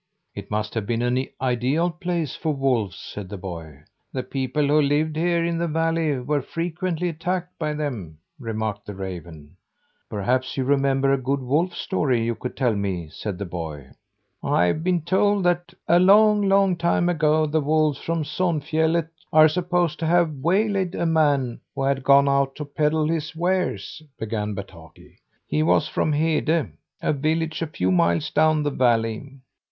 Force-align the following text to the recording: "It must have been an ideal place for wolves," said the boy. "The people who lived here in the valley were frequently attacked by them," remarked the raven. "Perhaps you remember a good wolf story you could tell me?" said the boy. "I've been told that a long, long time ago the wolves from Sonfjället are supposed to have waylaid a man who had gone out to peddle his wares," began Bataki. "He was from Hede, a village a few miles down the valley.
"It 0.33 0.49
must 0.49 0.73
have 0.73 0.87
been 0.87 1.03
an 1.03 1.27
ideal 1.39 1.91
place 1.91 2.35
for 2.35 2.55
wolves," 2.55 2.95
said 2.97 3.29
the 3.29 3.37
boy. 3.37 3.81
"The 4.11 4.23
people 4.23 4.65
who 4.67 4.81
lived 4.81 5.15
here 5.15 5.45
in 5.45 5.59
the 5.59 5.67
valley 5.67 6.17
were 6.19 6.41
frequently 6.41 7.07
attacked 7.09 7.59
by 7.59 7.73
them," 7.75 8.17
remarked 8.39 8.87
the 8.87 8.95
raven. 8.95 9.57
"Perhaps 10.09 10.57
you 10.57 10.63
remember 10.63 11.13
a 11.13 11.21
good 11.21 11.41
wolf 11.41 11.75
story 11.75 12.23
you 12.25 12.33
could 12.33 12.57
tell 12.57 12.73
me?" 12.73 13.09
said 13.09 13.37
the 13.37 13.45
boy. 13.45 13.91
"I've 14.41 14.83
been 14.83 15.01
told 15.03 15.43
that 15.43 15.71
a 15.87 15.99
long, 15.99 16.49
long 16.49 16.77
time 16.77 17.07
ago 17.07 17.45
the 17.45 17.61
wolves 17.61 17.99
from 17.99 18.23
Sonfjället 18.23 19.07
are 19.31 19.47
supposed 19.47 19.99
to 19.99 20.07
have 20.07 20.31
waylaid 20.31 20.95
a 20.95 21.05
man 21.05 21.59
who 21.75 21.83
had 21.83 22.01
gone 22.03 22.27
out 22.27 22.55
to 22.55 22.65
peddle 22.65 23.07
his 23.07 23.35
wares," 23.35 24.01
began 24.17 24.55
Bataki. 24.55 25.17
"He 25.45 25.61
was 25.61 25.87
from 25.87 26.11
Hede, 26.13 26.71
a 27.03 27.13
village 27.13 27.61
a 27.61 27.67
few 27.67 27.91
miles 27.91 28.31
down 28.31 28.63
the 28.63 28.71
valley. 28.71 29.37